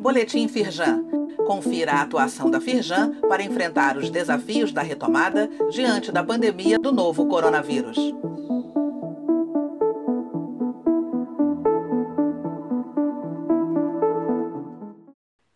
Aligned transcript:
Boletim 0.00 0.48
Firjan. 0.48 1.04
Confira 1.46 1.92
a 1.92 2.02
atuação 2.02 2.50
da 2.50 2.60
Firjan 2.60 3.20
para 3.28 3.42
enfrentar 3.42 3.96
os 3.96 4.08
desafios 4.08 4.72
da 4.72 4.80
retomada 4.80 5.48
diante 5.70 6.10
da 6.10 6.24
pandemia 6.24 6.78
do 6.78 6.92
novo 6.92 7.26
coronavírus. 7.26 7.96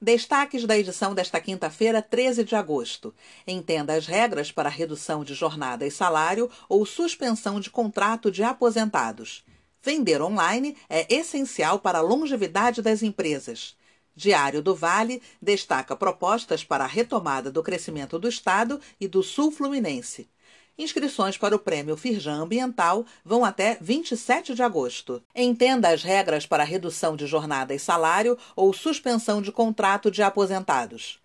Destaques 0.01 0.65
da 0.65 0.77
edição 0.77 1.15
desta 1.15 1.41
quinta-feira, 1.41 2.03
13 2.03 2.43
de 2.43 2.57
agosto. 2.57 3.15
Entenda 3.47 3.95
as 3.95 4.07
regras 4.07 4.51
para 4.51 4.69
redução 4.69 5.23
de 5.23 5.35
jornada 5.35 5.87
e 5.87 5.91
salário 5.91 6.51
ou 6.69 6.85
suspensão 6.85 7.61
de 7.61 7.71
contrato 7.71 8.31
de 8.31 8.43
aposentados. 8.43 9.45
Vender 9.83 10.21
online 10.21 10.77
é 10.89 11.07
essencial 11.13 11.79
para 11.79 11.99
a 11.99 12.03
longevidade 12.03 12.83
das 12.83 13.03
empresas. 13.03 13.75
Diário 14.15 14.61
do 14.61 14.75
Vale 14.75 15.23
destaca 15.41 15.97
propostas 15.97 16.63
para 16.63 16.85
a 16.85 16.87
retomada 16.87 17.51
do 17.51 17.63
crescimento 17.63 18.19
do 18.19 18.29
Estado 18.29 18.79
e 19.01 19.09
do 19.09 19.23
Sul 19.23 19.51
Fluminense. 19.51 20.29
Inscrições 20.77 21.39
para 21.39 21.57
o 21.57 21.59
Prêmio 21.59 21.97
Firjan 21.97 22.43
Ambiental 22.43 23.07
vão 23.25 23.45
até 23.45 23.79
27 23.81 24.55
de 24.55 24.63
agosto. 24.63 25.23
Entenda 25.35 25.89
as 25.89 26.03
regras 26.03 26.45
para 26.45 26.65
redução 26.65 27.17
de 27.17 27.27
jornada 27.27 27.75
e 27.75 27.79
salário 27.79 28.37
ou 28.55 28.73
suspensão 28.75 29.41
de 29.41 29.51
contrato 29.51 30.11
de 30.11 30.23
aposentados 30.23 31.21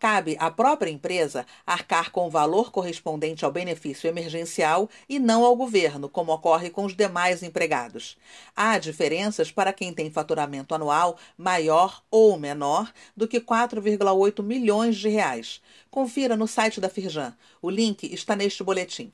cabe 0.00 0.34
à 0.40 0.50
própria 0.50 0.90
empresa 0.90 1.46
arcar 1.66 2.10
com 2.10 2.26
o 2.26 2.30
valor 2.30 2.72
correspondente 2.72 3.44
ao 3.44 3.52
benefício 3.52 4.08
emergencial 4.08 4.88
e 5.06 5.18
não 5.18 5.44
ao 5.44 5.54
governo, 5.54 6.08
como 6.08 6.32
ocorre 6.32 6.70
com 6.70 6.86
os 6.86 6.96
demais 6.96 7.42
empregados. 7.42 8.16
Há 8.56 8.78
diferenças 8.78 9.52
para 9.52 9.74
quem 9.74 9.92
tem 9.92 10.10
faturamento 10.10 10.74
anual 10.74 11.18
maior 11.36 12.02
ou 12.10 12.38
menor 12.38 12.90
do 13.14 13.28
que 13.28 13.40
4,8 13.40 14.42
milhões 14.42 14.96
de 14.96 15.10
reais. 15.10 15.60
Confira 15.90 16.34
no 16.34 16.48
site 16.48 16.80
da 16.80 16.88
Firjan. 16.88 17.36
O 17.60 17.68
link 17.68 18.10
está 18.12 18.34
neste 18.34 18.64
boletim. 18.64 19.12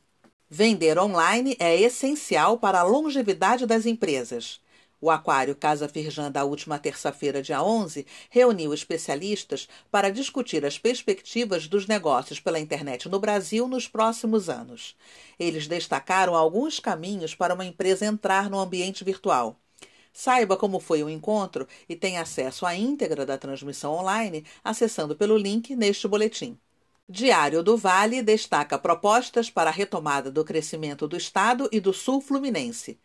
Vender 0.48 0.96
online 0.96 1.56
é 1.58 1.74
essencial 1.74 2.58
para 2.58 2.78
a 2.78 2.84
longevidade 2.84 3.66
das 3.66 3.84
empresas. 3.84 4.60
O 4.98 5.10
Aquário 5.10 5.54
Casa 5.54 5.86
Firjan 5.88 6.32
da 6.32 6.44
última 6.44 6.78
terça-feira, 6.78 7.42
dia 7.42 7.62
11, 7.62 8.06
reuniu 8.30 8.72
especialistas 8.72 9.68
para 9.90 10.10
discutir 10.10 10.64
as 10.64 10.78
perspectivas 10.78 11.68
dos 11.68 11.86
negócios 11.86 12.40
pela 12.40 12.58
internet 12.58 13.06
no 13.06 13.20
Brasil 13.20 13.68
nos 13.68 13.86
próximos 13.86 14.48
anos. 14.48 14.96
Eles 15.38 15.66
destacaram 15.66 16.34
alguns 16.34 16.80
caminhos 16.80 17.34
para 17.34 17.52
uma 17.52 17.66
empresa 17.66 18.06
entrar 18.06 18.48
no 18.48 18.58
ambiente 18.58 19.04
virtual. 19.04 19.60
Saiba 20.14 20.56
como 20.56 20.80
foi 20.80 21.02
o 21.02 21.10
encontro 21.10 21.68
e 21.86 21.94
tenha 21.94 22.22
acesso 22.22 22.64
à 22.64 22.74
íntegra 22.74 23.26
da 23.26 23.36
transmissão 23.36 23.92
online 23.92 24.46
acessando 24.64 25.14
pelo 25.14 25.36
link 25.36 25.76
neste 25.76 26.08
boletim. 26.08 26.58
Diário 27.06 27.62
do 27.62 27.76
Vale 27.76 28.22
destaca 28.22 28.78
propostas 28.78 29.50
para 29.50 29.68
a 29.68 29.72
retomada 29.72 30.30
do 30.30 30.42
crescimento 30.42 31.06
do 31.06 31.18
Estado 31.18 31.68
e 31.70 31.80
do 31.80 31.92
Sul 31.92 32.22
Fluminense. 32.22 32.98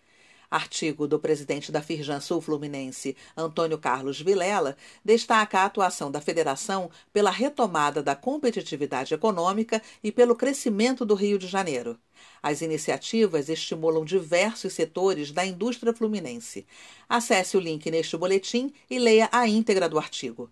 Artigo 0.52 1.07
do 1.07 1.17
presidente 1.17 1.71
da 1.71 1.81
Firjan 1.81 2.19
Sul 2.19 2.41
Fluminense, 2.41 3.16
Antônio 3.38 3.77
Carlos 3.77 4.19
Vilela, 4.19 4.75
destaca 5.03 5.59
a 5.59 5.66
atuação 5.66 6.11
da 6.11 6.19
federação 6.19 6.91
pela 7.13 7.31
retomada 7.31 8.03
da 8.03 8.17
competitividade 8.17 9.13
econômica 9.13 9.81
e 10.03 10.11
pelo 10.11 10.35
crescimento 10.35 11.05
do 11.05 11.16
Rio 11.16 11.39
de 11.39 11.47
Janeiro. 11.47 11.97
As 12.44 12.61
iniciativas 12.61 13.47
estimulam 13.47 14.03
diversos 14.03 14.73
setores 14.73 15.31
da 15.31 15.45
indústria 15.45 15.94
fluminense. 15.94 16.67
Acesse 17.07 17.55
o 17.55 17.59
link 17.61 17.89
neste 17.89 18.17
boletim 18.17 18.73
e 18.89 18.99
leia 18.99 19.29
a 19.31 19.47
íntegra 19.47 19.88
do 19.88 19.97
artigo. 19.97 20.52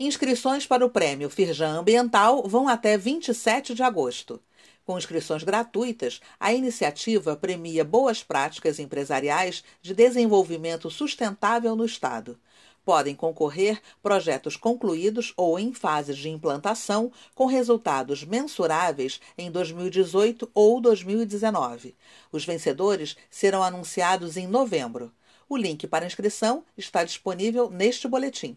Inscrições 0.00 0.64
para 0.64 0.86
o 0.86 0.90
Prêmio 0.90 1.28
Firjan 1.28 1.80
Ambiental 1.80 2.44
vão 2.46 2.68
até 2.68 2.96
27 2.96 3.74
de 3.74 3.82
agosto. 3.82 4.40
Com 4.84 4.96
inscrições 4.96 5.42
gratuitas, 5.42 6.20
a 6.38 6.52
iniciativa 6.52 7.34
premia 7.34 7.84
boas 7.84 8.22
práticas 8.22 8.78
empresariais 8.78 9.64
de 9.82 9.92
desenvolvimento 9.92 10.88
sustentável 10.88 11.74
no 11.74 11.84
Estado. 11.84 12.38
Podem 12.84 13.12
concorrer 13.12 13.82
projetos 14.00 14.56
concluídos 14.56 15.32
ou 15.36 15.58
em 15.58 15.74
fases 15.74 16.16
de 16.16 16.28
implantação 16.28 17.10
com 17.34 17.46
resultados 17.46 18.22
mensuráveis 18.22 19.20
em 19.36 19.50
2018 19.50 20.48
ou 20.54 20.80
2019. 20.80 21.96
Os 22.30 22.44
vencedores 22.44 23.16
serão 23.28 23.64
anunciados 23.64 24.36
em 24.36 24.46
novembro. 24.46 25.12
O 25.48 25.56
link 25.56 25.88
para 25.88 26.06
inscrição 26.06 26.62
está 26.76 27.02
disponível 27.02 27.68
neste 27.68 28.06
boletim. 28.06 28.56